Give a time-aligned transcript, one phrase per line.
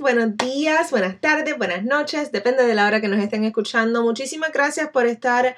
[0.00, 4.02] buenos días, buenas tardes, buenas noches, depende de la hora que nos estén escuchando.
[4.02, 5.56] Muchísimas gracias por estar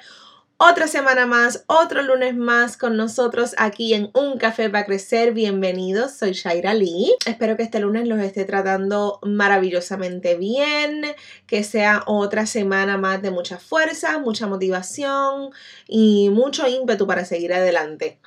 [0.57, 5.33] otra semana más, otro lunes más con nosotros aquí en Un Café para Crecer.
[5.33, 7.15] Bienvenidos, soy Shaira Lee.
[7.25, 11.05] Espero que este lunes los esté tratando maravillosamente bien,
[11.45, 15.51] que sea otra semana más de mucha fuerza, mucha motivación
[15.87, 18.19] y mucho ímpetu para seguir adelante.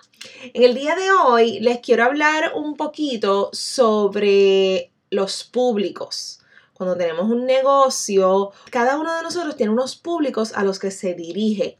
[0.53, 6.41] En el día de hoy les quiero hablar un poquito sobre los públicos.
[6.75, 11.15] Cuando tenemos un negocio, cada uno de nosotros tiene unos públicos a los que se
[11.15, 11.79] dirige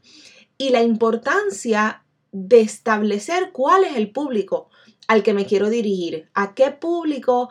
[0.57, 4.69] y la importancia de establecer cuál es el público
[5.07, 7.49] al que me quiero dirigir, a qué público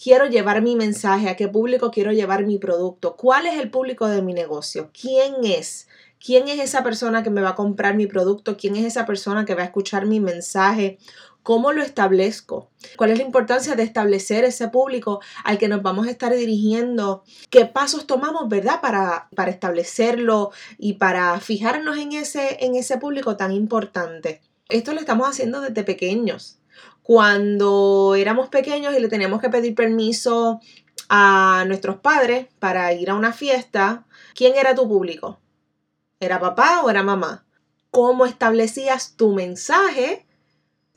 [0.00, 4.08] quiero llevar mi mensaje, a qué público quiero llevar mi producto, cuál es el público
[4.08, 5.88] de mi negocio, quién es,
[6.24, 9.44] quién es esa persona que me va a comprar mi producto, quién es esa persona
[9.44, 10.98] que va a escuchar mi mensaje,
[11.46, 16.08] cómo lo establezco, cuál es la importancia de establecer ese público al que nos vamos
[16.08, 18.80] a estar dirigiendo, qué pasos tomamos, ¿verdad?
[18.80, 24.42] Para, para establecerlo y para fijarnos en ese, en ese público tan importante.
[24.68, 26.58] Esto lo estamos haciendo desde pequeños.
[27.04, 30.58] Cuando éramos pequeños y le teníamos que pedir permiso
[31.08, 34.04] a nuestros padres para ir a una fiesta,
[34.34, 35.38] ¿quién era tu público?
[36.18, 37.46] ¿Era papá o era mamá?
[37.92, 40.25] ¿Cómo establecías tu mensaje?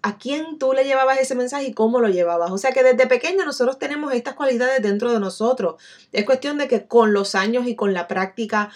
[0.02, 2.52] ¿A quién tú le llevabas ese mensaje y cómo lo llevabas?
[2.52, 5.82] O sea que desde pequeño nosotros tenemos estas cualidades dentro de nosotros.
[6.12, 8.70] Es cuestión de que con los años y con la práctica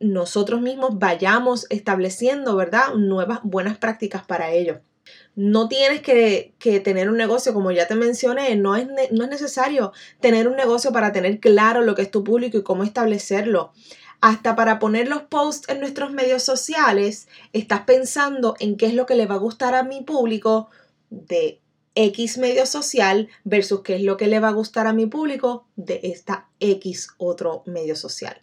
[0.00, 2.94] nosotros mismos vayamos estableciendo, ¿verdad?
[2.94, 4.80] Nuevas buenas prácticas para ello.
[5.36, 9.30] No tienes que, que, tener un negocio, como ya te mencioné, no es, no es
[9.30, 13.72] necesario tener un negocio para tener claro lo que es tu público y cómo establecerlo
[14.20, 19.06] hasta para poner los posts en nuestros medios sociales, estás pensando en qué es lo
[19.06, 20.68] que le va a gustar a mi público
[21.08, 21.60] de
[21.94, 25.66] X medio social versus qué es lo que le va a gustar a mi público
[25.76, 28.40] de esta X otro medio social.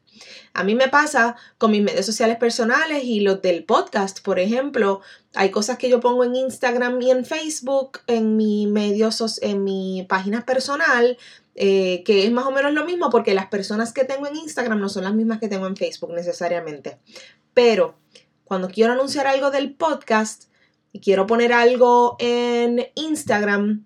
[0.54, 5.02] A mí me pasa con mis medios sociales personales y los del podcast, por ejemplo,
[5.36, 8.68] hay cosas que yo pongo en Instagram y en Facebook, en mi
[9.42, 11.18] en mi página personal,
[11.56, 14.80] eh, que es más o menos lo mismo porque las personas que tengo en Instagram
[14.80, 16.98] no son las mismas que tengo en Facebook necesariamente.
[17.54, 17.96] Pero
[18.44, 20.46] cuando quiero anunciar algo del podcast
[20.92, 23.86] y quiero poner algo en Instagram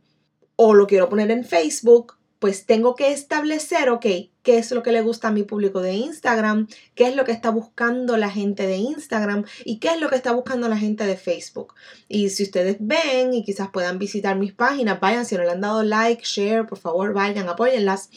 [0.55, 4.05] o lo quiero poner en Facebook, pues tengo que establecer, ok,
[4.43, 7.31] qué es lo que le gusta a mi público de Instagram, qué es lo que
[7.31, 11.05] está buscando la gente de Instagram y qué es lo que está buscando la gente
[11.05, 11.73] de Facebook.
[12.07, 15.61] Y si ustedes ven y quizás puedan visitar mis páginas, vayan, si no le han
[15.61, 18.09] dado like, share, por favor, vayan, apóyenlas.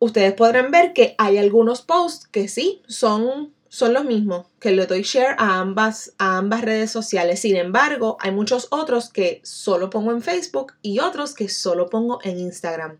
[0.00, 4.86] Ustedes podrán ver que hay algunos posts que sí son son los mismos, que le
[4.86, 7.40] doy share a ambas, a ambas redes sociales.
[7.40, 12.18] Sin embargo, hay muchos otros que solo pongo en Facebook y otros que solo pongo
[12.22, 12.98] en Instagram.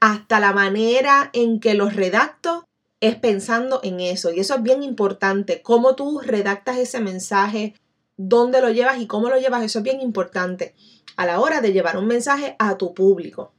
[0.00, 2.68] Hasta la manera en que los redacto
[3.00, 4.32] es pensando en eso.
[4.32, 5.62] Y eso es bien importante.
[5.62, 7.74] Cómo tú redactas ese mensaje,
[8.16, 10.74] dónde lo llevas y cómo lo llevas, eso es bien importante
[11.16, 13.52] a la hora de llevar un mensaje a tu público.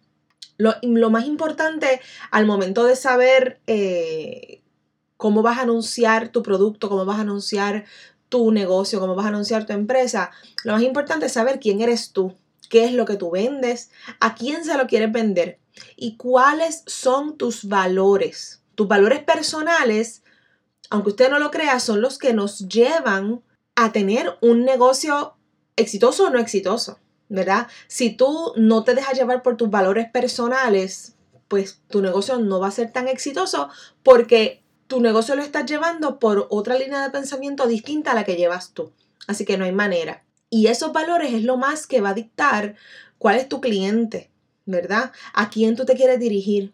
[0.57, 4.61] Lo, más importante al momento de saber eh,
[5.19, 7.83] cómo vas a anunciar tu producto, cómo vas a anunciar
[8.29, 10.31] tu negocio, cómo vas a anunciar tu empresa.
[10.63, 12.33] Lo más importante es saber quién eres tú,
[12.69, 15.59] qué es lo que tú vendes, a quién se lo quieres vender
[15.97, 18.63] y cuáles son tus valores.
[18.75, 20.23] Tus valores personales,
[20.89, 23.41] aunque usted no lo crea, son los que nos llevan
[23.75, 25.35] a tener un negocio
[25.75, 27.67] exitoso o no exitoso, ¿verdad?
[27.89, 31.15] Si tú no te dejas llevar por tus valores personales,
[31.49, 33.67] pues tu negocio no va a ser tan exitoso
[34.01, 38.35] porque tu negocio lo estás llevando por otra línea de pensamiento distinta a la que
[38.35, 38.91] llevas tú.
[39.27, 40.23] Así que no hay manera.
[40.49, 42.75] Y esos valores es lo más que va a dictar
[43.19, 44.31] cuál es tu cliente,
[44.65, 45.11] ¿verdad?
[45.33, 46.73] A quién tú te quieres dirigir.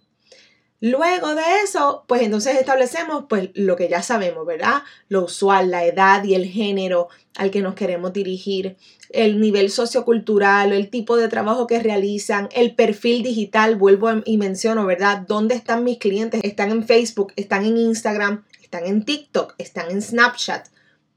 [0.82, 4.84] Luego de eso, pues entonces establecemos pues lo que ya sabemos, ¿verdad?
[5.08, 7.08] Lo usual, la edad y el género
[7.38, 8.76] al que nos queremos dirigir,
[9.10, 14.86] el nivel sociocultural, el tipo de trabajo que realizan, el perfil digital, vuelvo y menciono,
[14.86, 15.24] ¿verdad?
[15.28, 16.42] ¿Dónde están mis clientes?
[16.44, 17.34] ¿Están en Facebook?
[17.36, 18.44] ¿Están en Instagram?
[18.62, 19.56] ¿Están en TikTok?
[19.58, 20.68] ¿Están en Snapchat?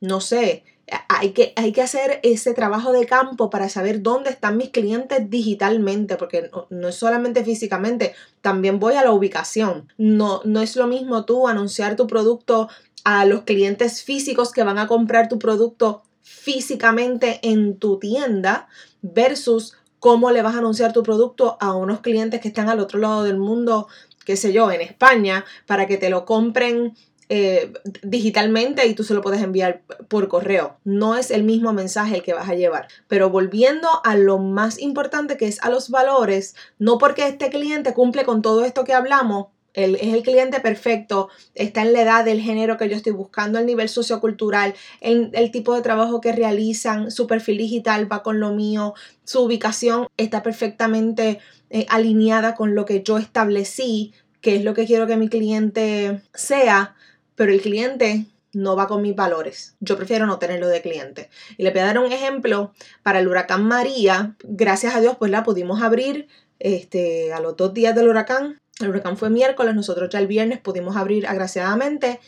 [0.00, 0.62] No sé,
[1.08, 5.29] hay que, hay que hacer ese trabajo de campo para saber dónde están mis clientes
[5.29, 9.93] digitalmente, porque no, es solamente físicamente, también voy a la ubicación.
[9.99, 12.69] No, no es lo mismo tú anunciar tu producto
[13.05, 18.69] a los clientes físicos que van a comprar tu producto físicamente en tu tienda
[19.02, 22.99] versus cómo le vas a anunciar tu producto a unos clientes que están al otro
[22.99, 23.88] lado del mundo,
[24.25, 26.94] qué sé yo, en España, para que te lo compren
[27.28, 27.72] eh,
[28.02, 30.78] digitalmente y tú se lo puedes enviar por correo.
[30.84, 32.88] No es el mismo mensaje el que vas a llevar.
[33.06, 37.92] Pero volviendo a lo más importante que es a los valores, no porque este cliente
[37.92, 42.25] cumple con todo esto que hablamos, él es el cliente perfecto, está en la edad
[42.25, 46.32] del género que yo estoy buscando, el nivel sociocultural, el, el tipo de trabajo que
[46.32, 48.94] realizan, su perfil digital va con lo mío,
[49.25, 51.38] su ubicación está perfectamente
[51.70, 56.22] eh, alineada con lo que yo establecí, que es lo que quiero que mi cliente
[56.32, 56.96] sea
[57.38, 59.76] pero el cliente no va con mis valores.
[59.79, 61.31] Yo prefiero no tenerlo de cliente.
[61.56, 62.73] Y le voy a dar un ejemplo
[63.05, 64.35] para el huracán María.
[64.43, 66.26] Gracias a Dios, pues la pudimos abrir
[66.58, 68.58] este, a los dos días del huracán.
[68.81, 72.19] El huracán fue miércoles, nosotros ya el viernes pudimos abrir agraciadamente.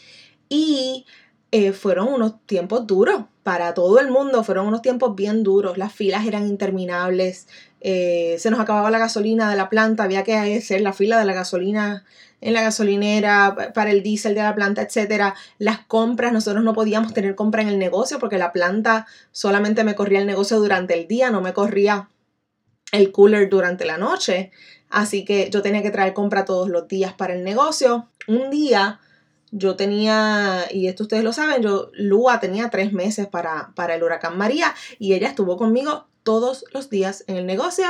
[0.49, 1.07] Y
[1.51, 5.77] eh, fueron unos tiempos duros para todo el mundo, fueron unos tiempos bien duros.
[5.77, 7.49] Las filas eran interminables.
[7.81, 11.25] Eh, se nos acababa la gasolina de la planta, había que hacer la fila de
[11.25, 12.05] la gasolina
[12.41, 15.35] en la gasolinera, para el diésel de la planta, etcétera.
[15.59, 19.95] Las compras, nosotros no podíamos tener compra en el negocio porque la planta solamente me
[19.95, 22.09] corría el negocio durante el día, no me corría
[22.93, 24.51] el cooler durante la noche.
[24.89, 28.09] Así que yo tenía que traer compra todos los días para el negocio.
[28.27, 29.01] Un día
[29.53, 34.03] yo tenía, y esto ustedes lo saben, yo, Lua tenía tres meses para, para el
[34.03, 37.87] huracán María y ella estuvo conmigo todos los días en el negocio.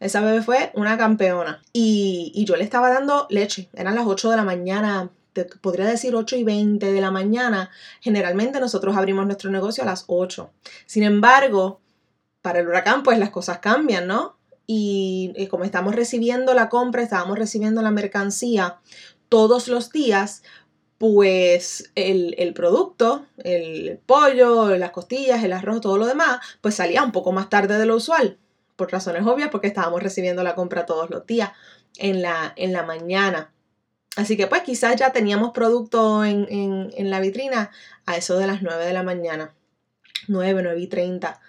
[0.00, 1.62] Esa bebé fue una campeona.
[1.72, 3.68] Y, yo le estaba dando leche.
[3.74, 7.70] Eran las 8 de la mañana, te podría decir 8 y 20 de la mañana.
[8.00, 10.50] Generalmente nosotros abrimos nuestro negocio a las 8.
[10.86, 11.80] Sin embargo,
[12.42, 14.36] para el huracán, pues las cosas cambian, ¿no?
[14.66, 18.78] Y, y como estamos recibiendo la compra, estábamos recibiendo la mercancía
[19.28, 20.42] todos los días,
[20.98, 27.12] pues el, producto, el pollo, las costillas, el arroz, todo lo demás, pues salía un
[27.12, 28.38] poco más tarde de lo usual,
[28.76, 31.50] por razones obvias, porque estábamos recibiendo la compra todos los días
[31.98, 33.52] en la, en la mañana.
[34.16, 37.72] Así que pues quizás ya teníamos producto en, en, la vitrina
[38.06, 39.52] a eso de las 9 de la mañana,
[40.28, 41.40] 9, 9 y 30.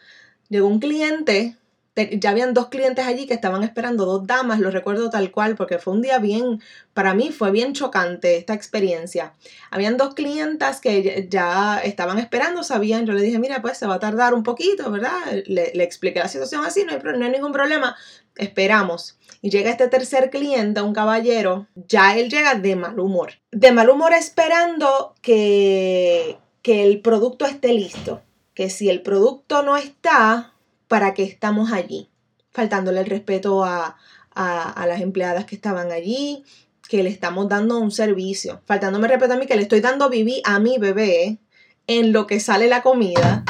[0.49, 1.55] Llegó un cliente
[1.95, 5.79] ya habían dos clientes allí que estaban esperando, dos damas, lo recuerdo tal cual, porque
[5.79, 6.61] fue un día bien,
[6.93, 9.33] para mí fue bien chocante esta experiencia.
[9.71, 13.95] Habían dos clientas que ya estaban esperando, sabían, yo le dije, mira, pues se va
[13.95, 15.13] a tardar un poquito, ¿verdad?
[15.45, 17.95] Le, expliqué la situación así, no hay, no hay ningún problema,
[18.35, 19.17] esperamos.
[19.41, 23.33] Y llega este tercer cliente, un caballero, ya él llega de mal humor.
[23.51, 28.21] De mal humor esperando que, que el producto esté listo.
[28.53, 30.54] Que si el producto no está,
[30.87, 32.09] para qué estamos allí,
[32.51, 33.97] faltándole el respeto a,
[34.35, 36.43] las empleadas que estaban allí,
[36.89, 40.09] que le estamos dando un servicio, faltándome el respeto a mí, que le estoy dando
[40.09, 41.39] vivir a mi bebé
[41.87, 43.43] en lo que sale la comida.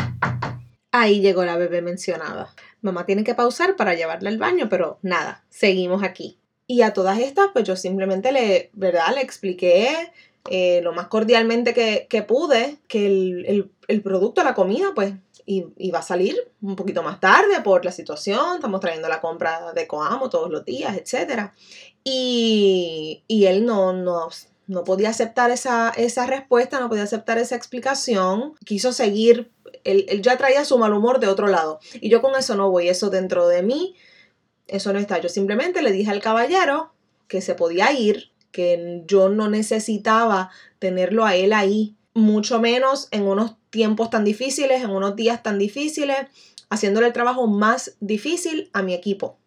[0.91, 2.53] Ahí llegó la bebé mencionada.
[2.81, 6.37] Mamá tiene que pausar para llevarla al baño, pero nada, seguimos aquí.
[6.67, 9.13] Y a todas estas, pues yo simplemente le, ¿verdad?
[9.13, 10.11] Le expliqué
[10.49, 15.13] eh, lo más cordialmente que, pude que el, el, producto, la comida, pues
[15.45, 19.73] y, va a salir un poquito más tarde por la situación, estamos trayendo la compra
[19.73, 21.51] de Coamo todos los días, etc.
[22.03, 24.29] Y, él no, no,
[24.67, 29.51] no podía aceptar esa, esa respuesta, no podía aceptar esa explicación, quiso seguir,
[29.83, 31.79] él, él ya traía su mal humor de otro lado.
[31.93, 33.95] Y yo con eso no voy, eso dentro de mí,
[34.67, 35.19] eso no está.
[35.19, 36.91] Yo simplemente le dije al caballero
[37.27, 40.49] que se podía ir, que yo no necesitaba
[40.79, 45.59] tenerlo a él ahí, mucho menos en unos tiempos tan difíciles, en unos días tan
[45.59, 46.17] difíciles,
[46.69, 49.37] haciéndole el trabajo más difícil a mi equipo,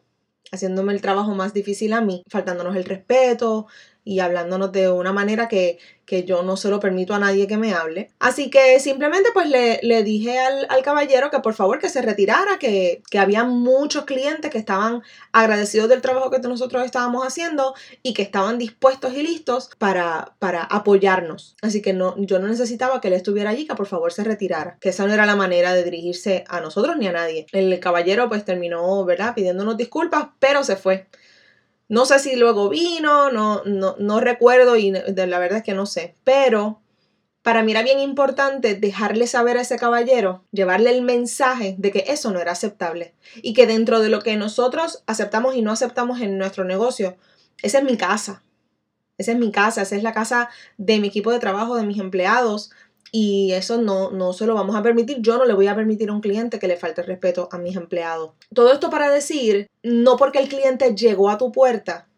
[0.53, 3.67] haciéndome el trabajo más difícil a mí, faltándonos el respeto,
[4.09, 5.79] y hablándonos de una manera que,
[6.25, 8.11] yo no se lo permito a nadie que me hable.
[8.19, 13.03] Así que simplemente pues le, dije al, caballero que por favor que se retirara, que,
[13.19, 18.57] había muchos clientes que estaban agradecidos del trabajo que nosotros estábamos haciendo y que estaban
[18.57, 21.55] dispuestos y listos para, para apoyarnos.
[21.61, 24.79] Así que no, yo no necesitaba que él estuviera allí, que por favor se retirara,
[24.81, 27.45] que esa no era la manera de dirigirse a nosotros ni a nadie.
[27.53, 29.35] El caballero pues terminó, ¿verdad?
[29.35, 31.07] Pidiéndonos disculpas, pero se fue.
[31.89, 35.75] No sé si luego vino, no, no, no recuerdo y de la verdad es que
[35.75, 36.81] no sé, pero
[37.43, 42.05] para mí era bien importante dejarle saber a ese caballero, llevarle el mensaje de que
[42.09, 46.21] eso no era aceptable y que dentro de lo que nosotros aceptamos y no aceptamos
[46.21, 47.17] en nuestro negocio,
[47.63, 48.43] esa es mi casa.
[49.17, 51.99] Esa es mi casa, esa es la casa de mi equipo de trabajo, de mis
[51.99, 52.71] empleados,
[53.11, 55.19] y eso no, no se lo vamos a permitir.
[55.21, 57.77] Yo no le voy a permitir a un cliente que le falte respeto a mis
[57.77, 58.33] empleados.
[58.55, 62.09] Todo esto para decir, no porque el cliente llegó a tu puerta,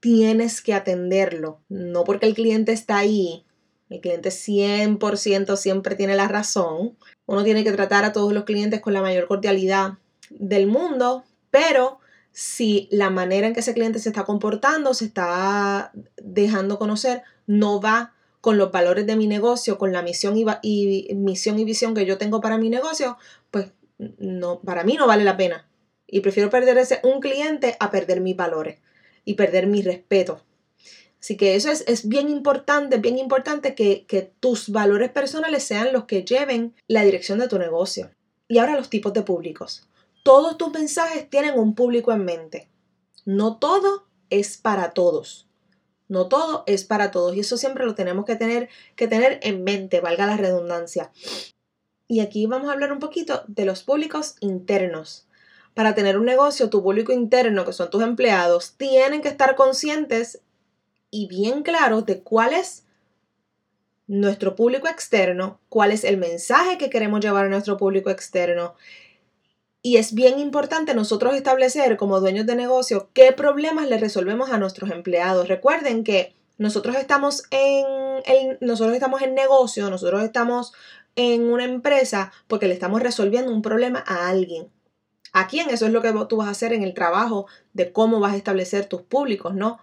[0.00, 1.60] tienes que atenderlo.
[1.68, 3.44] No porque el cliente está ahí,
[3.92, 6.96] el cliente 100% siempre tiene la razón.
[7.26, 9.98] Uno tiene que tratar a todos los clientes con la mayor cordialidad
[10.30, 11.98] del mundo, pero
[12.32, 17.80] si la manera en que ese cliente se está comportando, se está dejando conocer, no
[17.80, 22.04] va con los valores de mi negocio, con la misión y, misión y visión que
[22.04, 23.16] yo tengo para mi negocio,
[23.52, 23.70] pues
[24.18, 25.70] no, para mí no vale la pena.
[26.08, 28.80] Y prefiero perder ese un cliente a perder mis valores
[29.24, 30.42] y perder mi respeto.
[31.20, 36.06] Así que eso es, bien importante, bien importante que, que tus valores personales sean los
[36.06, 38.10] que lleven la dirección de tu negocio.
[38.48, 39.88] Y ahora los tipos de públicos.
[40.24, 42.68] Todos tus mensajes tienen un público en mente.
[43.24, 45.46] No todo es para todos.
[46.12, 49.64] No todo es para todos y eso siempre lo tenemos que tener, que tener en
[49.64, 51.10] mente, valga la redundancia.
[52.06, 55.26] Y aquí vamos a hablar un poquito de los públicos internos.
[55.72, 60.42] Para tener un negocio, tu público interno, que son tus empleados, tienen que estar conscientes
[61.10, 62.84] y bien claros de cuál es
[64.06, 68.74] nuestro público externo, cuál es el mensaje que queremos llevar a nuestro público externo
[69.82, 74.58] y es bien importante nosotros establecer como dueños de negocio qué problemas le resolvemos a
[74.58, 75.48] nuestros empleados.
[75.48, 80.72] Recuerden que nosotros estamos en, nosotros estamos en negocio, nosotros estamos
[81.16, 84.70] en una empresa porque le estamos resolviendo un problema a alguien.
[85.32, 85.70] ¿A quién?
[85.70, 88.36] Eso es lo que tú vas a hacer en el trabajo de cómo vas a
[88.36, 89.80] establecer tus públicos, ¿no?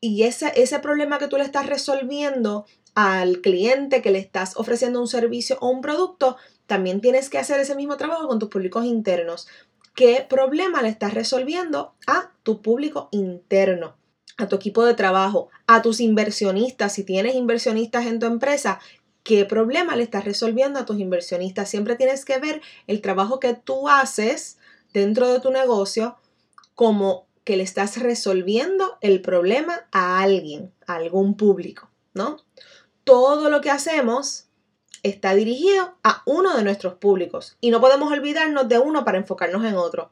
[0.00, 5.00] Y ese, ese problema que tú le estás resolviendo al cliente que le estás ofreciendo
[5.00, 8.84] un servicio o un producto, también tienes que hacer ese mismo trabajo con tus públicos
[8.84, 9.48] internos.
[9.94, 13.96] ¿Qué problema le estás resolviendo a tu público interno?
[14.36, 18.80] a tu equipo de trabajo, a tus inversionistas, si tienes inversionistas en tu empresa,
[19.22, 21.68] ¿qué problema le estás resolviendo a tus inversionistas?
[21.68, 24.58] Siempre tienes que ver el trabajo que tú haces
[24.92, 26.16] dentro de tu negocio
[26.74, 32.38] como que le estás resolviendo el problema a alguien, a algún público, ¿no?
[33.04, 34.46] Todo lo que hacemos
[35.04, 39.64] está dirigido a uno de nuestros públicos y no podemos olvidarnos de uno para enfocarnos
[39.64, 40.10] en otro.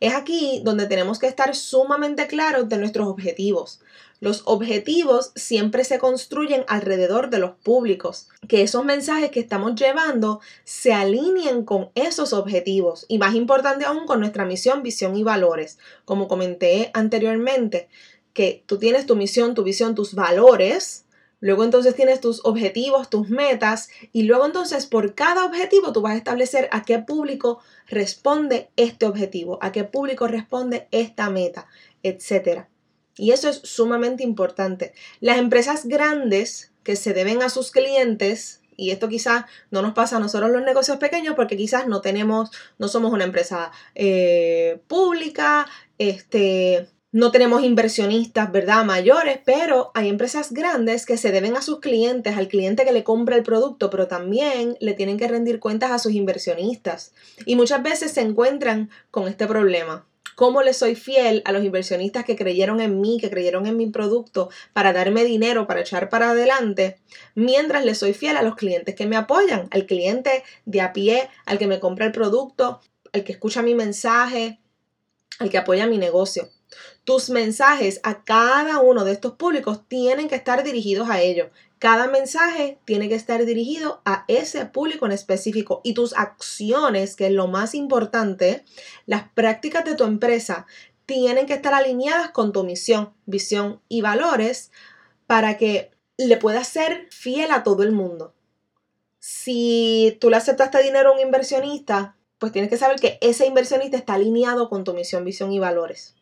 [0.00, 3.80] Es aquí donde tenemos que estar sumamente claros de nuestros objetivos.
[4.18, 10.40] Los objetivos siempre se construyen alrededor de los públicos, que esos mensajes que estamos llevando
[10.64, 15.78] se alineen con esos objetivos y más importante aún con nuestra misión, visión y valores.
[16.04, 17.88] Como comenté anteriormente,
[18.32, 21.04] que tú tienes tu misión, tu visión, tus valores,
[21.40, 26.12] Luego entonces tienes tus objetivos, tus metas y luego entonces por cada objetivo tú vas
[26.12, 31.66] a establecer a qué público responde este objetivo, a qué público responde esta meta,
[32.02, 32.66] etc.
[33.16, 34.92] Y eso es sumamente importante.
[35.20, 40.16] Las empresas grandes que se deben a sus clientes, y esto quizás no nos pasa
[40.16, 45.66] a nosotros los negocios pequeños porque quizás no tenemos, no somos una empresa eh, pública,
[45.98, 48.84] este, no tenemos inversionistas, ¿verdad?
[48.84, 53.02] Mayores, pero hay empresas grandes que se deben a sus clientes, al cliente que le
[53.02, 57.12] compra el producto, pero también le tienen que rendir cuentas a sus inversionistas.
[57.46, 60.06] Y muchas veces se encuentran con este problema.
[60.36, 63.88] ¿Cómo le soy fiel a los inversionistas que creyeron en mí, que creyeron en mi
[63.88, 66.98] producto para darme dinero, para echar para adelante,
[67.34, 71.28] mientras le soy fiel a los clientes que me apoyan, al cliente de a pie,
[71.44, 72.80] al que me compra el producto,
[73.12, 74.60] al que escucha mi mensaje,
[75.40, 76.48] al que apoya mi negocio?
[77.04, 81.48] Tus mensajes a cada uno de estos públicos tienen que estar dirigidos a ellos.
[81.78, 87.26] Cada mensaje tiene que estar dirigido a ese público en específico y tus acciones, que
[87.26, 88.64] es lo más importante,
[89.06, 90.66] las prácticas de tu empresa
[91.06, 94.70] tienen que estar alineadas con tu misión, visión y valores
[95.26, 98.34] para que le puedas ser fiel a todo el mundo.
[99.18, 103.96] Si tú le aceptaste dinero a un inversionista, pues tienes que saber que ese inversionista
[103.96, 106.14] está alineado con tu misión, visión y valores.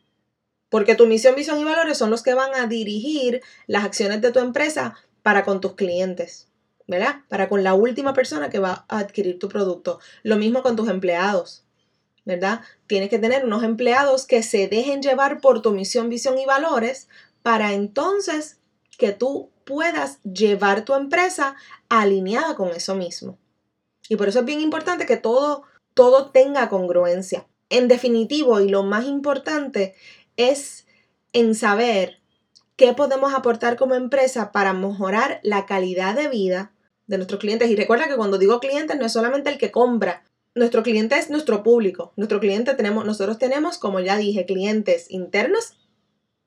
[0.69, 4.31] Porque tu misión, visión y valores son los que van a dirigir las acciones de
[4.31, 6.47] tu empresa para con tus clientes,
[6.87, 7.21] ¿verdad?
[7.27, 9.99] Para con la última persona que va a adquirir tu producto.
[10.23, 11.65] Lo mismo con tus empleados,
[12.25, 12.61] ¿verdad?
[12.87, 17.07] Tienes que tener unos empleados que se dejen llevar por tu misión, visión y valores
[17.41, 18.59] para entonces
[18.97, 21.55] que tú puedas llevar tu empresa
[21.89, 23.37] alineada con eso mismo.
[24.09, 27.47] Y por eso es bien importante que todo, todo tenga congruencia.
[27.69, 29.93] En definitivo, y lo más importante,
[30.39, 30.87] es
[31.33, 32.19] en saber
[32.77, 36.71] qué podemos aportar como empresa para mejorar la calidad de vida
[37.07, 37.69] de nuestros clientes.
[37.69, 40.23] Y recuerda que cuando digo clientes no es solamente el que compra,
[40.55, 42.13] nuestro cliente es nuestro público.
[42.15, 45.73] Nuestro cliente tenemos, nosotros tenemos, como ya dije, clientes internos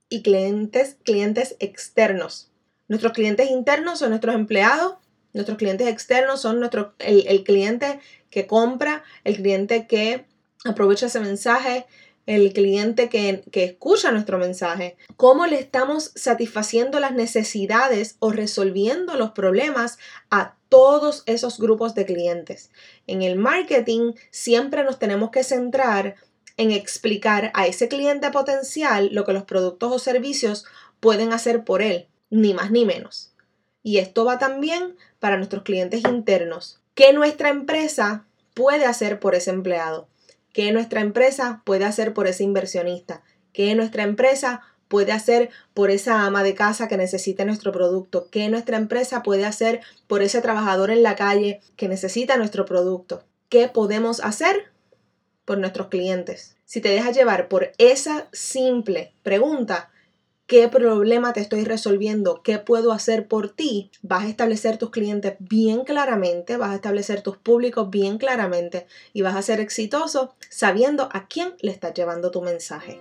[0.08, 2.50] y clientes, clientes externos.
[2.88, 4.94] Nuestros clientes internos son nuestros empleados,
[5.34, 10.24] nuestros clientes externos son nuestro, el, el cliente que compra, el cliente que
[10.64, 11.86] aprovecha ese mensaje,
[12.26, 19.16] el cliente que, que, escucha nuestro mensaje, cómo le estamos satisfaciendo las necesidades o resolviendo
[19.16, 19.98] los problemas
[20.30, 22.70] a todos esos grupos de clientes.
[23.06, 26.14] En el marketing siempre nos tenemos que centrar
[26.56, 30.64] en explicar a ese cliente potencial lo que los productos o servicios
[31.00, 33.32] pueden hacer por él, ni más ni menos.
[33.82, 36.80] Y esto va también para nuestros clientes internos.
[36.94, 40.08] ¿Qué nuestra empresa puede hacer por ese empleado?
[40.52, 43.22] ¿Qué nuestra empresa puede hacer por ese inversionista?
[43.52, 48.28] ¿Qué nuestra empresa puede hacer por esa ama de casa que necesita nuestro producto?
[48.30, 53.24] ¿Qué nuestra empresa puede hacer por ese trabajador en la calle que necesita nuestro producto?
[53.48, 54.70] ¿Qué podemos hacer
[55.46, 56.56] por nuestros clientes?
[56.66, 59.91] Si te dejas llevar por esa simple pregunta,
[60.52, 65.36] qué problema te estoy resolviendo, qué puedo hacer por ti, vas a establecer tus clientes
[65.38, 71.08] bien claramente, vas a establecer tus públicos bien claramente y vas a ser exitoso sabiendo
[71.10, 73.00] a quién le estás llevando tu mensaje.